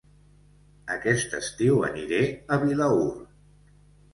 [0.95, 2.23] Aquest estiu aniré
[2.57, 3.07] a Vilaür